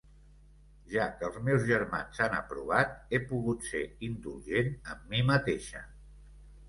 [0.93, 5.85] Ja que els meus germans han aprovat, he pogut ser indulgent amb mi mateixa.